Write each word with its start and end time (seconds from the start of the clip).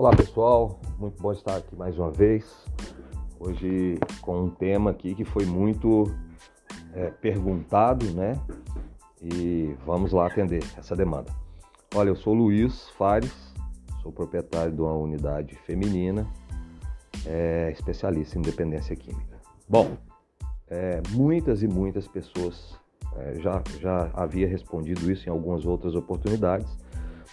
Olá 0.00 0.16
pessoal, 0.16 0.80
muito 0.98 1.20
bom 1.20 1.30
estar 1.30 1.56
aqui 1.56 1.76
mais 1.76 1.98
uma 1.98 2.10
vez. 2.10 2.64
Hoje 3.38 3.98
com 4.22 4.44
um 4.44 4.48
tema 4.48 4.92
aqui 4.92 5.14
que 5.14 5.26
foi 5.26 5.44
muito 5.44 6.04
é, 6.94 7.10
perguntado, 7.10 8.06
né? 8.14 8.32
E 9.20 9.76
vamos 9.84 10.12
lá 10.12 10.26
atender 10.26 10.64
essa 10.78 10.96
demanda. 10.96 11.30
Olha, 11.94 12.08
eu 12.08 12.16
sou 12.16 12.32
Luiz 12.32 12.88
Fares, 12.96 13.52
sou 14.02 14.10
proprietário 14.10 14.72
de 14.72 14.80
uma 14.80 14.94
unidade 14.94 15.54
feminina, 15.66 16.26
é, 17.26 17.70
especialista 17.70 18.38
em 18.38 18.40
dependência 18.40 18.96
química. 18.96 19.38
Bom, 19.68 19.98
é, 20.68 21.02
muitas 21.10 21.62
e 21.62 21.68
muitas 21.68 22.08
pessoas 22.08 22.74
é, 23.18 23.34
já, 23.34 23.62
já 23.78 24.10
havia 24.14 24.48
respondido 24.48 25.12
isso 25.12 25.28
em 25.28 25.30
algumas 25.30 25.66
outras 25.66 25.94
oportunidades, 25.94 26.74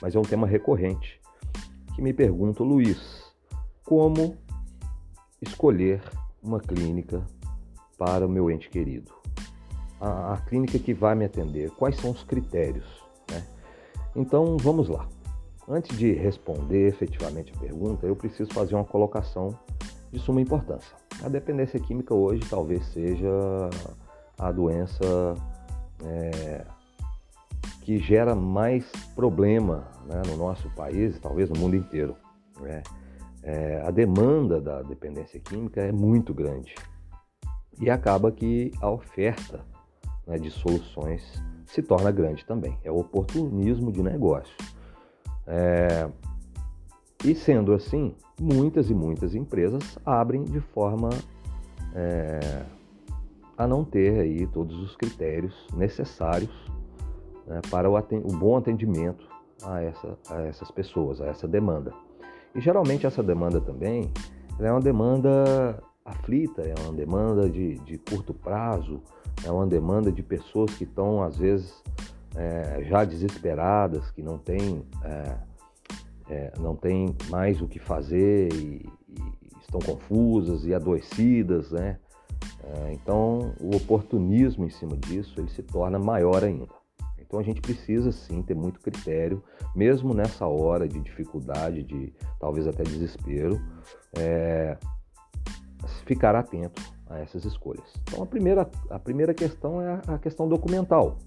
mas 0.01 0.15
é 0.15 0.19
um 0.19 0.23
tema 0.23 0.45
recorrente 0.45 1.17
que 1.97 2.01
me 2.03 2.13
perguntam, 2.13 2.63
Luiz, 2.63 3.23
como 3.83 4.37
escolher 5.41 5.99
uma 6.43 6.59
clínica 6.59 7.25
para 7.97 8.27
o 8.27 8.29
meu 8.29 8.51
ente 8.51 8.69
querido? 8.69 9.11
A, 9.99 10.33
a 10.33 10.37
clínica 10.37 10.77
que 10.77 10.93
vai 10.93 11.15
me 11.15 11.25
atender, 11.25 11.71
quais 11.71 11.97
são 11.97 12.11
os 12.11 12.21
critérios? 12.21 12.85
Né? 13.31 13.43
Então 14.15 14.57
vamos 14.57 14.87
lá. 14.87 15.09
Antes 15.67 15.97
de 15.97 16.13
responder 16.13 16.87
efetivamente 16.87 17.51
a 17.55 17.59
pergunta, 17.59 18.05
eu 18.05 18.15
preciso 18.15 18.53
fazer 18.53 18.75
uma 18.75 18.85
colocação 18.85 19.57
de 20.11 20.19
suma 20.19 20.39
importância. 20.39 20.95
A 21.23 21.29
dependência 21.29 21.79
química 21.79 22.13
hoje 22.13 22.41
talvez 22.47 22.85
seja 22.93 23.27
a 24.37 24.51
doença 24.51 25.33
é, 26.05 26.63
que 27.87 27.97
gera 27.99 28.35
mais 28.35 28.85
problema 29.15 29.87
né, 30.05 30.21
no 30.27 30.35
nosso 30.35 30.69
país 30.71 31.17
talvez 31.21 31.49
no 31.49 31.57
mundo 31.57 31.73
inteiro. 31.73 32.17
Né? 32.59 32.83
É, 33.41 33.81
a 33.81 33.91
demanda 33.91 34.59
da 34.59 34.81
dependência 34.81 35.39
química 35.39 35.79
é 35.79 35.89
muito 35.93 36.33
grande 36.33 36.75
e 37.79 37.89
acaba 37.89 38.29
que 38.29 38.73
a 38.81 38.91
oferta 38.91 39.61
né, 40.27 40.37
de 40.37 40.51
soluções 40.51 41.41
se 41.65 41.81
torna 41.81 42.11
grande 42.11 42.45
também. 42.45 42.77
É 42.83 42.91
o 42.91 42.97
oportunismo 42.97 43.89
de 43.89 44.03
negócio. 44.03 44.53
É, 45.47 46.09
e 47.23 47.33
sendo 47.33 47.71
assim, 47.71 48.13
muitas 48.37 48.89
e 48.89 48.93
muitas 48.93 49.33
empresas 49.33 49.97
abrem 50.05 50.43
de 50.43 50.59
forma 50.59 51.07
é, 51.95 52.65
a 53.57 53.65
não 53.65 53.85
ter 53.85 54.19
aí 54.19 54.45
todos 54.45 54.77
os 54.77 54.93
critérios 54.97 55.55
necessários 55.73 56.51
né, 57.47 57.61
para 57.71 57.89
o, 57.89 57.95
o, 57.95 58.37
bom 58.37 58.57
atendimento 58.57 59.27
a, 59.63 59.81
essa, 59.81 60.17
a, 60.29 60.41
essas 60.43 60.69
pessoas, 60.69 61.21
a 61.21 61.27
essa 61.27 61.47
demanda. 61.47 61.93
E 62.53 62.61
geralmente 62.61 63.05
essa 63.05 63.23
demanda 63.23 63.61
também 63.61 64.11
é 64.59 64.71
uma 64.71 64.81
demanda 64.81 65.81
aflita, 66.03 66.61
é 66.61 66.73
uma 66.81 66.93
demanda 66.93 67.49
de, 67.49 67.75
de 67.79 67.97
curto 67.97 68.33
prazo, 68.33 69.01
é 69.45 69.51
uma 69.51 69.67
demanda 69.67 70.11
de 70.11 70.23
pessoas 70.23 70.73
que 70.75 70.83
estão 70.83 71.23
às 71.23 71.37
vezes 71.37 71.83
é, 72.35 72.83
já 72.83 73.03
desesperadas, 73.03 74.11
que 74.11 74.21
não 74.21 74.37
têm 74.37 74.83
é, 75.03 75.37
é, 76.29 76.53
não 76.59 76.75
tem 76.75 77.15
mais 77.29 77.61
o 77.61 77.67
que 77.67 77.79
fazer 77.79 78.51
e, 78.53 78.85
e, 79.07 79.21
estão 79.61 79.79
confusas 79.79 80.65
e 80.65 80.73
adoecidas, 80.73 81.71
né? 81.71 81.97
É, 82.63 82.93
então, 82.93 83.53
o 83.61 83.75
oportunismo 83.75 84.65
em 84.65 84.69
cima 84.69 84.95
disso 84.97 85.39
ele 85.39 85.49
se 85.49 85.63
torna 85.63 85.97
maior 85.97 86.43
ainda. 86.43 86.76
Então, 87.27 87.39
a 87.39 87.43
gente 87.43 87.59
precisa 87.59 88.11
sim 88.11 88.41
ter 88.41 88.55
muito 88.55 88.79
critério, 88.79 89.43
mesmo 89.75 90.13
nessa 90.13 90.47
hora 90.47 90.87
de 90.87 90.99
dificuldade, 90.99 91.83
de 91.83 92.13
talvez 92.39 92.65
até 92.65 92.83
desespero, 92.83 93.61
é, 94.17 94.77
ficar 96.05 96.35
atento 96.35 96.81
a 97.09 97.19
essas 97.19 97.43
escolhas. 97.43 97.93
Então, 98.03 98.23
a 98.23 98.25
primeira, 98.25 98.69
a 98.89 98.97
primeira 98.97 99.33
questão 99.33 99.81
é 99.81 100.01
a 100.07 100.17
questão 100.17 100.47
documental. 100.47 101.17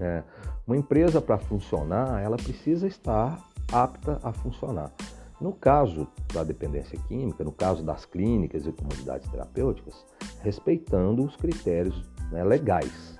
É, 0.00 0.22
uma 0.66 0.76
empresa 0.76 1.20
para 1.20 1.38
funcionar, 1.38 2.20
ela 2.20 2.36
precisa 2.36 2.86
estar 2.86 3.40
apta 3.72 4.18
a 4.22 4.32
funcionar. 4.32 4.92
No 5.40 5.52
caso 5.52 6.08
da 6.32 6.42
dependência 6.42 6.98
química, 7.06 7.44
no 7.44 7.52
caso 7.52 7.84
das 7.84 8.04
clínicas 8.04 8.66
e 8.66 8.72
comunidades 8.72 9.28
terapêuticas, 9.30 9.94
respeitando 10.40 11.24
os 11.24 11.36
critérios 11.36 12.02
né, 12.32 12.42
legais. 12.42 13.18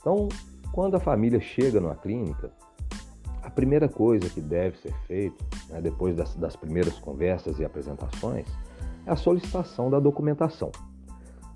Então, 0.00 0.28
quando 0.74 0.96
a 0.96 1.00
família 1.00 1.40
chega 1.40 1.80
numa 1.80 1.94
clínica, 1.94 2.50
a 3.40 3.48
primeira 3.48 3.88
coisa 3.88 4.28
que 4.28 4.40
deve 4.40 4.76
ser 4.78 4.92
feita, 5.06 5.36
né, 5.68 5.80
depois 5.80 6.16
das, 6.16 6.34
das, 6.34 6.56
primeiras 6.56 6.98
conversas 6.98 7.60
e 7.60 7.64
apresentações, 7.64 8.48
é 9.06 9.12
a 9.12 9.14
solicitação 9.14 9.88
da 9.88 10.00
documentação. 10.00 10.72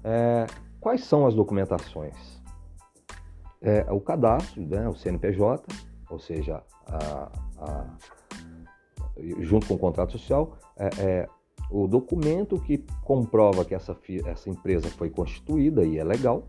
É, 0.04 0.46
quais 0.80 1.02
são 1.02 1.26
as 1.26 1.34
documentações? 1.34 2.14
É, 3.60 3.84
o 3.90 4.00
cadastro, 4.00 4.62
né, 4.62 4.88
o 4.88 4.94
CNPJ, 4.94 5.66
ou 6.08 6.20
seja, 6.20 6.62
a, 6.86 7.28
a 7.58 7.86
junto 9.40 9.66
com 9.66 9.74
o 9.74 9.78
contrato 9.78 10.12
social, 10.12 10.56
é, 10.76 10.90
é, 11.00 11.28
o 11.72 11.88
documento 11.88 12.56
que 12.60 12.78
comprova 13.02 13.64
que 13.64 13.74
essa, 13.74 13.98
essa 14.26 14.48
empresa 14.48 14.88
foi 14.90 15.10
constituída 15.10 15.84
e 15.84 15.98
é 15.98 16.04
legal, 16.04 16.46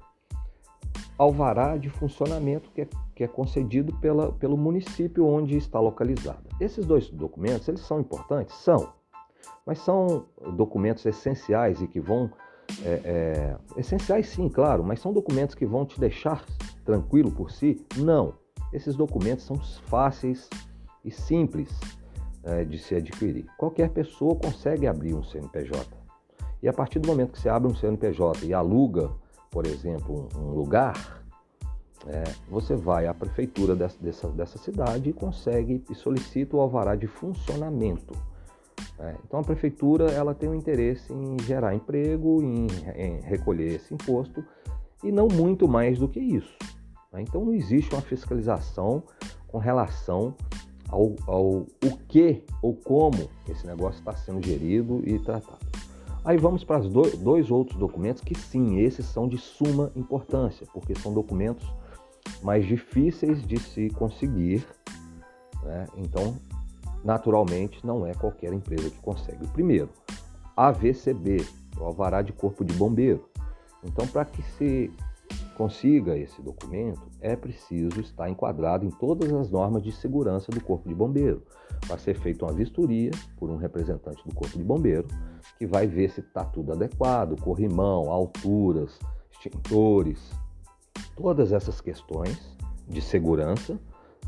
alvará 1.19 1.75
de 1.75 1.89
funcionamento 1.89 2.71
que 2.71 2.81
é, 2.81 2.87
que 3.13 3.23
é 3.25 3.27
concedido 3.27 3.93
pela, 3.97 4.31
pelo 4.31 4.57
município 4.57 5.27
onde 5.27 5.57
está 5.57 5.77
localizada. 5.77 6.43
Esses 6.61 6.85
dois 6.85 7.09
documentos, 7.09 7.67
eles 7.67 7.81
são 7.81 7.99
importantes? 7.99 8.55
São, 8.55 8.93
mas 9.65 9.79
são 9.79 10.25
documentos 10.55 11.05
essenciais 11.05 11.81
e 11.81 11.87
que 11.87 11.99
vão... 11.99 12.31
É, 12.85 13.01
é, 13.03 13.57
essenciais 13.77 14.27
sim, 14.27 14.47
claro, 14.47 14.83
mas 14.83 15.01
são 15.01 15.11
documentos 15.11 15.55
que 15.55 15.65
vão 15.65 15.85
te 15.85 15.99
deixar 15.99 16.45
tranquilo 16.85 17.29
por 17.29 17.51
si? 17.51 17.85
Não. 17.97 18.33
Esses 18.71 18.95
documentos 18.95 19.43
são 19.43 19.57
fáceis 19.87 20.47
e 21.03 21.11
simples 21.11 21.77
é, 22.43 22.63
de 22.63 22.77
se 22.77 22.95
adquirir. 22.95 23.45
Qualquer 23.57 23.89
pessoa 23.89 24.35
consegue 24.35 24.87
abrir 24.87 25.15
um 25.15 25.23
CNPJ. 25.23 25.85
E 26.61 26.69
a 26.69 26.73
partir 26.73 26.99
do 26.99 27.07
momento 27.07 27.33
que 27.33 27.39
você 27.39 27.49
abre 27.49 27.69
um 27.69 27.75
CNPJ 27.75 28.45
e 28.45 28.53
aluga, 28.53 29.09
por 29.51 29.65
exemplo, 29.65 30.29
um 30.35 30.51
lugar, 30.51 31.23
é, 32.07 32.23
você 32.49 32.75
vai 32.75 33.07
à 33.07 33.13
prefeitura 33.13 33.75
dessa, 33.75 33.97
dessa, 33.99 34.27
dessa, 34.29 34.57
cidade 34.57 35.09
e 35.09 35.13
consegue 35.13 35.83
e 35.89 35.95
solicita 35.95 36.55
o 36.55 36.61
alvará 36.61 36.95
de 36.95 37.07
funcionamento. 37.07 38.15
É, 38.97 39.15
então 39.25 39.39
a 39.39 39.43
prefeitura 39.43 40.11
ela 40.11 40.33
tem 40.33 40.49
um 40.49 40.55
interesse 40.55 41.11
em 41.11 41.37
gerar 41.43 41.75
emprego, 41.75 42.41
em, 42.41 42.67
em 42.95 43.21
recolher 43.21 43.75
esse 43.75 43.93
imposto 43.93 44.43
e 45.03 45.11
não 45.11 45.27
muito 45.27 45.67
mais 45.67 45.99
do 45.99 46.07
que 46.07 46.19
isso. 46.19 46.57
Né? 47.11 47.21
Então 47.21 47.43
não 47.43 47.53
existe 47.53 47.93
uma 47.93 48.01
fiscalização 48.01 49.03
com 49.47 49.57
relação 49.57 50.35
ao, 50.89 51.15
ao 51.27 51.45
o 51.45 51.97
que 52.07 52.43
ou 52.61 52.73
como 52.75 53.29
esse 53.47 53.65
negócio 53.65 53.99
está 53.99 54.15
sendo 54.15 54.45
gerido 54.45 55.01
e 55.05 55.19
tratado. 55.19 55.78
Aí 56.23 56.37
vamos 56.37 56.63
para 56.63 56.81
os 56.81 56.89
dois, 56.89 57.17
dois 57.17 57.49
outros 57.49 57.77
documentos 57.77 58.21
que 58.21 58.35
sim, 58.35 58.79
esses 58.79 59.05
são 59.05 59.27
de 59.27 59.37
suma 59.37 59.91
importância, 59.95 60.67
porque 60.73 60.93
são 60.95 61.13
documentos 61.13 61.65
mais 62.43 62.65
difíceis 62.65 63.45
de 63.45 63.59
se 63.59 63.89
conseguir. 63.91 64.65
Né? 65.63 65.87
Então, 65.97 66.35
naturalmente, 67.03 67.85
não 67.85 68.05
é 68.05 68.13
qualquer 68.13 68.53
empresa 68.53 68.89
que 68.89 68.99
consegue. 68.99 69.45
O 69.45 69.49
primeiro, 69.49 69.89
AVCB, 70.55 71.45
o 71.79 71.83
Alvará 71.85 72.21
de 72.21 72.33
Corpo 72.33 72.65
de 72.65 72.73
Bombeiro. 72.73 73.25
Então, 73.83 74.05
para 74.07 74.25
que 74.25 74.41
se 74.57 74.91
consiga 75.55 76.17
esse 76.17 76.41
documento, 76.41 77.01
é 77.21 77.35
preciso 77.35 77.99
estar 78.01 78.29
enquadrado 78.29 78.85
em 78.85 78.89
todas 78.89 79.31
as 79.31 79.49
normas 79.49 79.83
de 79.83 79.91
segurança 79.91 80.51
do 80.51 80.61
Corpo 80.61 80.87
de 80.87 80.95
Bombeiro. 80.95 81.43
Vai 81.89 81.97
ser 81.97 82.13
feita 82.13 82.45
uma 82.45 82.53
vistoria 82.53 83.09
por 83.35 83.49
um 83.49 83.57
representante 83.57 84.23
do 84.23 84.35
Corpo 84.35 84.55
de 84.55 84.63
Bombeiro, 84.63 85.07
que 85.57 85.65
vai 85.65 85.87
ver 85.87 86.11
se 86.11 86.19
está 86.19 86.45
tudo 86.45 86.71
adequado, 86.71 87.35
corrimão, 87.41 88.11
alturas, 88.11 88.99
extintores, 89.31 90.31
todas 91.15 91.51
essas 91.51 91.81
questões 91.81 92.55
de 92.87 93.01
segurança 93.01 93.79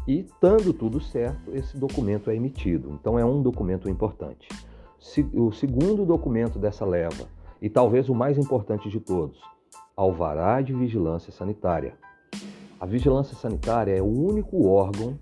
e, 0.07 0.21
estando 0.21 0.73
tudo 0.73 0.99
certo, 0.99 1.55
esse 1.55 1.77
documento 1.77 2.31
é 2.31 2.35
emitido. 2.35 2.97
Então, 2.99 3.19
é 3.19 3.23
um 3.23 3.43
documento 3.43 3.87
importante. 3.87 4.49
O 5.31 5.51
segundo 5.51 6.03
documento 6.03 6.57
dessa 6.57 6.83
leva, 6.83 7.27
e 7.61 7.69
talvez 7.69 8.09
o 8.09 8.15
mais 8.15 8.39
importante 8.39 8.89
de 8.89 8.99
todos, 8.99 9.39
alvará 9.95 10.61
de 10.61 10.73
vigilância 10.73 11.31
sanitária. 11.31 11.93
A 12.79 12.87
vigilância 12.87 13.35
sanitária 13.35 13.95
é 13.95 14.01
o 14.01 14.07
único 14.07 14.65
órgão 14.65 15.19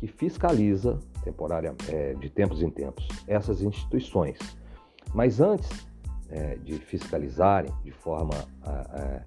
que 0.00 0.08
fiscaliza 0.08 0.98
temporária, 1.26 1.74
é, 1.88 2.14
de 2.14 2.30
tempos 2.30 2.62
em 2.62 2.70
tempos 2.70 3.08
essas 3.26 3.60
instituições. 3.60 4.38
Mas 5.12 5.40
antes 5.40 5.68
é, 6.30 6.56
de 6.56 6.74
fiscalizarem 6.78 7.72
de 7.82 7.90
forma 7.90 8.34
a, 8.62 9.22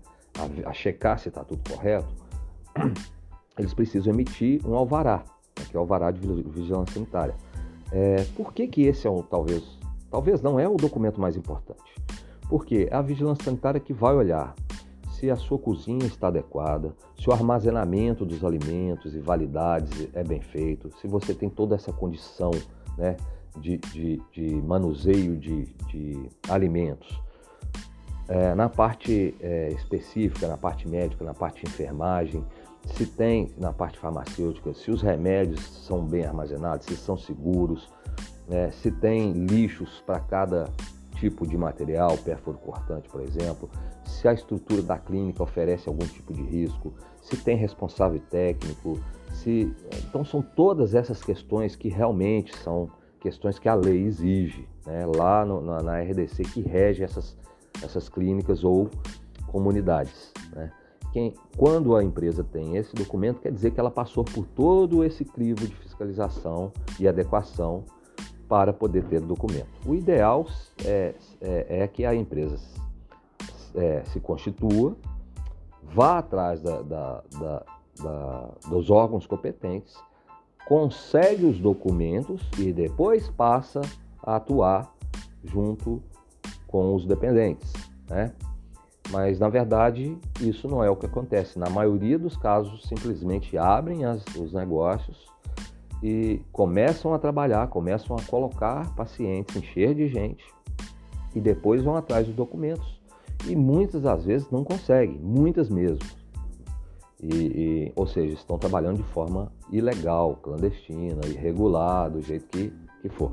a, 0.65 0.69
a 0.69 0.73
checar 0.73 1.19
se 1.19 1.27
está 1.27 1.43
tudo 1.43 1.61
correto, 1.69 2.07
eles 3.59 3.73
precisam 3.73 4.13
emitir 4.13 4.65
um 4.65 4.75
alvará, 4.75 5.23
né, 5.57 5.65
que 5.69 5.75
é 5.75 5.79
o 5.79 5.81
alvará 5.81 6.09
de 6.11 6.19
vigilância 6.43 6.93
sanitária. 6.93 7.35
É, 7.91 8.23
por 8.35 8.53
que, 8.53 8.67
que 8.67 8.83
esse 8.83 9.05
é 9.05 9.09
o 9.09 9.21
talvez, 9.23 9.63
talvez 10.09 10.41
não 10.41 10.59
é 10.59 10.67
o 10.67 10.77
documento 10.77 11.19
mais 11.19 11.35
importante? 11.35 11.95
Porque 12.47 12.87
é 12.89 12.95
a 12.95 13.01
vigilância 13.01 13.43
sanitária 13.43 13.79
que 13.79 13.93
vai 13.93 14.15
olhar 14.15 14.55
se 15.19 15.29
a 15.29 15.35
sua 15.35 15.59
cozinha 15.59 16.05
está 16.05 16.29
adequada, 16.29 16.95
se 17.19 17.29
o 17.29 17.33
armazenamento 17.33 18.25
dos 18.25 18.43
alimentos 18.43 19.13
e 19.13 19.19
validades 19.19 20.07
é 20.13 20.23
bem 20.23 20.39
feito, 20.39 20.89
se 21.01 21.07
você 21.07 21.33
tem 21.33 21.49
toda 21.49 21.75
essa 21.75 21.91
condição 21.91 22.51
né, 22.97 23.17
de, 23.57 23.77
de, 23.77 24.21
de 24.31 24.55
manuseio 24.61 25.35
de, 25.37 25.65
de 25.87 26.29
alimentos. 26.47 27.21
É, 28.29 28.55
na 28.55 28.69
parte 28.69 29.35
é, 29.41 29.69
específica, 29.69 30.47
na 30.47 30.55
parte 30.55 30.87
médica, 30.87 31.25
na 31.25 31.33
parte 31.33 31.65
de 31.65 31.69
enfermagem, 31.69 32.45
se 32.85 33.05
tem 33.05 33.51
na 33.57 33.73
parte 33.73 33.99
farmacêutica, 33.99 34.73
se 34.73 34.89
os 34.89 35.01
remédios 35.01 35.59
são 35.85 36.05
bem 36.05 36.23
armazenados, 36.23 36.85
se 36.85 36.95
são 36.95 37.17
seguros, 37.17 37.89
né, 38.47 38.71
se 38.71 38.89
tem 38.89 39.33
lixos 39.33 40.01
para 40.05 40.19
cada 40.19 40.69
tipo 41.19 41.45
de 41.45 41.57
material, 41.57 42.17
pérfuro 42.17 42.57
cortante, 42.57 43.09
por 43.09 43.21
exemplo, 43.21 43.69
se 44.05 44.27
a 44.27 44.33
estrutura 44.33 44.81
da 44.81 44.97
clínica 44.97 45.43
oferece 45.43 45.89
algum 45.89 46.05
tipo 46.05 46.33
de 46.33 46.41
risco, 46.41 46.93
se 47.21 47.35
tem 47.37 47.57
responsável 47.57 48.19
técnico, 48.29 48.99
se 49.33 49.73
então 50.07 50.23
são 50.23 50.41
todas 50.41 50.95
essas 50.95 51.21
questões 51.21 51.75
que 51.75 51.89
realmente 51.89 52.55
são 52.57 52.89
questões 53.19 53.59
que 53.59 53.67
a 53.67 53.75
lei 53.75 54.03
exige, 54.03 54.67
né, 54.85 55.05
lá 55.05 55.45
no, 55.45 55.61
na, 55.61 55.81
na, 55.83 55.99
RDC 56.01 56.43
que 56.43 56.61
rege 56.61 57.03
essas, 57.03 57.37
essas 57.83 58.07
clínicas 58.07 58.63
ou 58.63 58.89
comunidades. 59.47 60.31
Né. 60.53 60.71
Quem, 61.11 61.33
quando 61.57 61.95
a 61.97 62.03
empresa 62.03 62.43
tem 62.43 62.77
esse 62.77 62.95
documento, 62.95 63.41
quer 63.41 63.51
dizer 63.51 63.71
que 63.71 63.79
ela 63.79 63.91
passou 63.91 64.23
por 64.23 64.45
todo 64.45 65.03
esse 65.03 65.25
crivo 65.25 65.67
de 65.67 65.75
fiscalização 65.75 66.71
e 66.97 67.07
adequação 67.07 67.83
para 68.49 68.73
poder 68.73 69.03
ter 69.05 69.21
documento. 69.21 69.69
O 69.85 69.93
ideal 69.93 70.47
é, 70.83 71.13
é, 71.39 71.83
é 71.83 71.87
que 71.87 72.03
a 72.03 72.15
empresa 72.15 72.57
é, 73.75 74.03
se 74.05 74.19
constitua, 74.19 74.97
vá 75.83 76.17
atrás 76.17 76.59
da, 76.59 76.81
da, 76.81 77.23
da, 78.01 78.49
dos 78.67 78.89
órgãos 78.89 79.27
competentes, 79.27 79.95
consegue 80.67 81.45
os 81.45 81.59
documentos 81.59 82.41
e 82.57 82.73
depois 82.73 83.29
passa 83.29 83.81
a 84.23 84.37
atuar 84.37 84.91
junto 85.43 86.01
com 86.67 86.95
os 86.95 87.05
dependentes. 87.05 87.71
Né? 88.09 88.33
Mas 89.11 89.39
na 89.39 89.49
verdade 89.49 90.17
isso 90.41 90.67
não 90.67 90.83
é 90.83 90.89
o 90.89 90.95
que 90.95 91.05
acontece. 91.05 91.59
Na 91.59 91.69
maioria 91.69 92.17
dos 92.17 92.35
casos, 92.35 92.87
simplesmente 92.87 93.57
abrem 93.57 94.05
as, 94.05 94.23
os 94.35 94.53
negócios 94.53 95.27
e 96.01 96.41
começam 96.51 97.13
a 97.13 97.19
trabalhar, 97.19 97.67
começam 97.67 98.15
a 98.15 98.21
colocar 98.23 98.93
pacientes, 98.95 99.55
encher 99.55 99.93
de 99.93 100.07
gente 100.07 100.45
e 101.35 101.39
depois 101.39 101.83
vão 101.83 101.95
atrás 101.95 102.25
dos 102.25 102.35
documentos. 102.35 102.99
E 103.47 103.55
muitas 103.55 104.01
das 104.01 104.25
vezes 104.25 104.49
não 104.51 104.63
conseguem, 104.63 105.17
muitas 105.17 105.69
mesmo. 105.69 106.05
E, 107.21 107.35
e, 107.35 107.93
ou 107.95 108.07
seja, 108.07 108.33
estão 108.33 108.57
trabalhando 108.57 108.97
de 108.97 109.03
forma 109.03 109.51
ilegal, 109.71 110.37
clandestina, 110.41 111.25
irregular, 111.25 112.09
do 112.09 112.21
jeito 112.21 112.47
que, 112.47 112.73
que 113.01 113.09
for. 113.09 113.31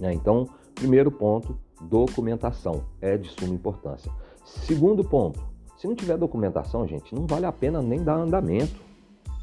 É, 0.00 0.12
então, 0.12 0.48
primeiro 0.74 1.10
ponto, 1.10 1.56
documentação 1.80 2.84
é 3.00 3.16
de 3.16 3.28
suma 3.28 3.54
importância. 3.54 4.10
Segundo 4.44 5.04
ponto, 5.04 5.40
se 5.76 5.86
não 5.86 5.94
tiver 5.94 6.16
documentação, 6.16 6.86
gente, 6.86 7.14
não 7.14 7.26
vale 7.26 7.46
a 7.46 7.52
pena 7.52 7.80
nem 7.82 8.02
dar 8.02 8.16
andamento. 8.16 8.80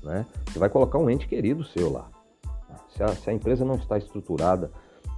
Né? 0.03 0.25
Você 0.47 0.59
vai 0.59 0.69
colocar 0.69 0.97
um 0.97 1.09
ente 1.09 1.27
querido 1.27 1.63
seu 1.63 1.91
lá. 1.91 2.09
Se 2.89 3.03
a, 3.03 3.07
se 3.09 3.29
a 3.29 3.33
empresa 3.33 3.63
não 3.63 3.75
está 3.75 3.97
estruturada 3.97 4.71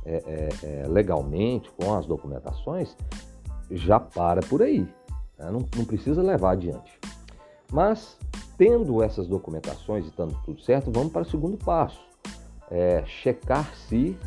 é, 0.05 0.23
é, 0.25 0.49
é, 0.63 0.87
legalmente 0.87 1.69
com 1.71 1.93
as 1.93 2.05
documentações, 2.05 2.95
já 3.69 3.99
para 3.99 4.41
por 4.41 4.61
aí. 4.61 4.81
Né? 5.37 5.51
Não, 5.51 5.65
não 5.75 5.85
precisa 5.85 6.21
levar 6.21 6.51
adiante. 6.51 6.99
Mas, 7.71 8.17
tendo 8.57 9.01
essas 9.01 9.27
documentações 9.27 10.05
e 10.05 10.09
estando 10.09 10.35
tudo 10.43 10.61
certo, 10.61 10.91
vamos 10.91 11.11
para 11.11 11.21
o 11.21 11.25
segundo 11.25 11.57
passo. 11.57 12.01
É, 12.69 13.03
checar 13.05 13.73
se 13.75 14.17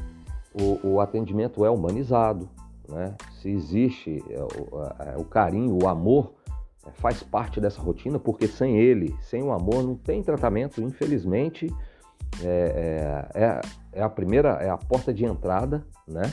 o, 0.53 0.95
o, 0.95 1.01
atendimento 1.01 1.65
é 1.65 1.71
humanizado, 1.71 2.49
né? 2.89 3.15
se 3.41 3.49
existe 3.51 4.23
é, 4.31 4.43
o, 4.43 5.21
o 5.21 5.25
carinho, 5.25 5.79
o 5.83 5.89
amor 5.89 6.33
é, 6.35 6.44
faz 6.93 7.23
parte 7.23 7.61
dessa 7.61 7.81
rotina, 7.81 8.19
porque 8.19 8.47
sem 8.47 8.79
ele, 8.79 9.17
sem 9.23 9.43
o 9.43 9.53
amor, 9.53 9.83
não 9.83 9.95
tem 9.95 10.23
tratamento. 10.23 10.83
Infelizmente, 10.83 11.73
é, 12.43 13.29
é, 13.35 13.43
é, 13.43 13.61
é 13.93 14.03
a 14.03 14.09
primeira, 14.09 14.51
é 14.61 14.69
a 14.69 14.77
porta 14.77 15.13
de 15.13 15.25
entrada, 15.25 15.85
né? 16.07 16.33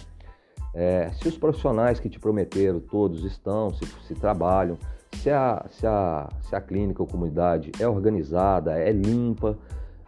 É, 0.74 1.12
se 1.12 1.28
os 1.28 1.38
profissionais 1.38 2.00
que 2.00 2.10
te 2.10 2.20
prometeram 2.20 2.80
todos 2.80 3.26
estão, 3.26 3.74
se, 3.74 3.86
se 4.08 4.16
trabalham, 4.16 4.78
se 5.18 5.30
a, 5.30 5.66
se, 5.70 5.86
a, 5.86 6.30
se 6.42 6.56
a 6.56 6.62
clínica 6.62 7.04
ou 7.04 7.08
comunidade 7.08 7.72
é 7.78 7.88
organizada, 7.88 8.80
é 8.80 8.92
limpa, 8.92 9.58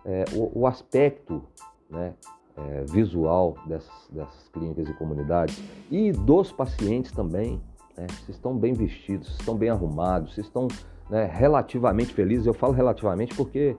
é, 0.06 0.24
o, 0.34 0.62
o, 0.62 0.68
aspecto 0.68 1.44
né, 1.90 2.14
é, 2.56 2.86
visual 2.90 3.56
dessas, 3.68 4.08
dessas 4.10 4.50
clínicas 4.54 4.88
e 4.88 4.94
comunidades 4.94 5.62
e 5.92 6.12
dos 6.12 6.52
pacientes 6.52 7.12
também 7.12 7.62
né? 7.98 8.08
se 8.26 8.32
estão 8.32 8.58
bem 8.58 8.74
vestidos, 8.74 9.28
se 9.28 9.40
estão 9.40 9.56
bem 9.56 9.70
arrumados, 9.70 10.36
se 10.36 10.42
estão 10.42 10.68
né, 11.10 11.30
relativamente 11.32 12.14
felizes. 12.14 12.46
Eu 12.46 12.54
falo 12.54 12.74
relativamente 12.74 13.36
porque 13.36 13.76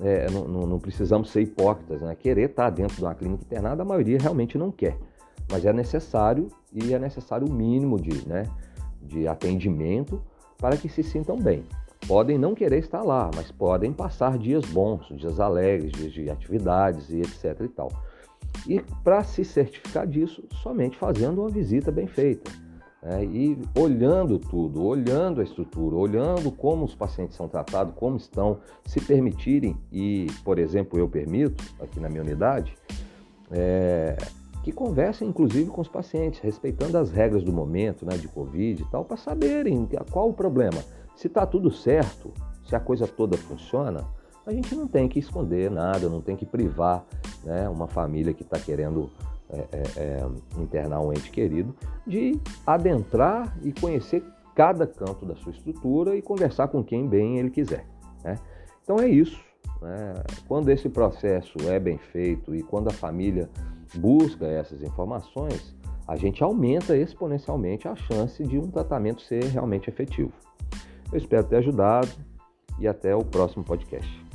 é, 0.00 0.30
não, 0.30 0.46
não, 0.66 0.78
precisamos 0.78 1.30
ser 1.30 1.42
hipócritas. 1.42 2.00
Né? 2.00 2.14
Querer 2.14 2.50
estar 2.50 2.70
dentro 2.70 2.96
de 2.96 3.02
uma 3.02 3.14
clínica 3.14 3.44
internada, 3.44 3.82
a 3.82 3.84
maioria 3.84 4.18
realmente 4.18 4.56
não 4.56 4.70
quer. 4.70 4.96
Mas 5.50 5.64
é 5.64 5.72
necessário 5.72 6.48
e 6.72 6.94
é 6.94 6.98
necessário 6.98 7.46
o 7.46 7.52
mínimo 7.52 8.00
de, 8.00 8.26
né, 8.26 8.44
de 9.02 9.26
atendimento 9.26 10.22
para 10.58 10.76
que 10.76 10.88
se 10.88 11.02
sintam 11.02 11.36
bem. 11.36 11.64
Podem 12.06 12.38
não 12.38 12.54
querer 12.54 12.78
estar 12.78 13.02
lá, 13.02 13.30
mas 13.34 13.50
podem 13.50 13.92
passar 13.92 14.38
dias 14.38 14.64
bons, 14.66 15.06
dias 15.08 15.38
alegres, 15.38 15.92
dias 15.92 16.12
de 16.12 16.30
atividades 16.30 17.10
e 17.10 17.20
etc 17.20 17.60
e 17.60 17.68
tal. 17.68 17.88
E 18.66 18.80
para 19.04 19.22
se 19.22 19.44
certificar 19.44 20.06
disso, 20.06 20.42
somente 20.62 20.96
fazendo 20.96 21.40
uma 21.40 21.50
visita 21.50 21.90
bem 21.90 22.06
feita 22.06 22.50
né, 23.02 23.24
e 23.24 23.58
olhando 23.74 24.38
tudo, 24.38 24.84
olhando 24.84 25.40
a 25.40 25.44
estrutura, 25.44 25.96
olhando 25.96 26.50
como 26.50 26.84
os 26.84 26.94
pacientes 26.94 27.36
são 27.36 27.48
tratados, 27.48 27.94
como 27.96 28.16
estão, 28.16 28.58
se 28.84 29.00
permitirem, 29.00 29.76
e, 29.90 30.26
por 30.44 30.58
exemplo, 30.58 30.98
eu 30.98 31.08
permito, 31.08 31.64
aqui 31.80 31.98
na 31.98 32.08
minha 32.08 32.22
unidade, 32.22 32.74
é, 33.50 34.16
que 34.62 34.70
conversem 34.70 35.28
inclusive 35.28 35.70
com 35.70 35.80
os 35.80 35.88
pacientes, 35.88 36.40
respeitando 36.40 36.98
as 36.98 37.10
regras 37.10 37.42
do 37.42 37.52
momento, 37.52 38.04
né, 38.04 38.16
de 38.16 38.28
Covid 38.28 38.82
e 38.82 38.86
tal, 38.86 39.04
para 39.04 39.16
saberem 39.16 39.88
qual 40.10 40.28
o 40.28 40.34
problema. 40.34 40.82
Se 41.16 41.26
está 41.26 41.46
tudo 41.46 41.70
certo, 41.70 42.32
se 42.64 42.76
a 42.76 42.80
coisa 42.80 43.06
toda 43.06 43.36
funciona, 43.36 44.06
a 44.46 44.52
gente 44.52 44.74
não 44.74 44.86
tem 44.86 45.08
que 45.08 45.18
esconder 45.18 45.70
nada, 45.70 46.08
não 46.08 46.20
tem 46.20 46.36
que 46.36 46.46
privar 46.46 47.04
né, 47.44 47.68
uma 47.68 47.86
família 47.86 48.32
que 48.32 48.42
está 48.42 48.58
querendo 48.58 49.10
é, 49.52 50.00
é, 50.00 50.60
internar 50.60 51.00
um 51.00 51.12
ente 51.12 51.30
querido, 51.30 51.74
de 52.06 52.40
adentrar 52.66 53.56
e 53.62 53.72
conhecer 53.72 54.22
cada 54.54 54.86
canto 54.86 55.24
da 55.24 55.34
sua 55.36 55.52
estrutura 55.52 56.16
e 56.16 56.22
conversar 56.22 56.68
com 56.68 56.82
quem 56.84 57.08
bem 57.08 57.38
ele 57.38 57.50
quiser. 57.50 57.86
Né? 58.24 58.36
Então 58.82 58.96
é 58.98 59.08
isso. 59.08 59.40
Né? 59.80 60.14
Quando 60.46 60.68
esse 60.70 60.88
processo 60.88 61.56
é 61.68 61.78
bem 61.78 61.98
feito 61.98 62.54
e 62.54 62.62
quando 62.62 62.88
a 62.88 62.92
família 62.92 63.48
busca 63.94 64.46
essas 64.46 64.82
informações, 64.82 65.74
a 66.06 66.16
gente 66.16 66.42
aumenta 66.42 66.96
exponencialmente 66.96 67.86
a 67.88 67.94
chance 67.94 68.42
de 68.42 68.58
um 68.58 68.70
tratamento 68.70 69.22
ser 69.22 69.44
realmente 69.44 69.88
efetivo. 69.88 70.32
Eu 71.12 71.18
espero 71.18 71.44
ter 71.44 71.56
ajudado 71.56 72.08
e 72.78 72.86
até 72.86 73.14
o 73.14 73.24
próximo 73.24 73.64
podcast. 73.64 74.29